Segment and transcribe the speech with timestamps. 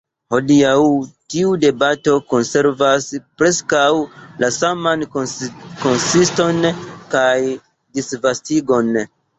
[0.33, 0.69] Hodiaŭ
[1.33, 3.11] tiu debato konservas
[3.43, 3.85] preskaŭ
[4.45, 5.07] la saman
[5.85, 6.67] konsiston
[7.15, 7.31] kaj
[7.99, 8.97] disvastigon.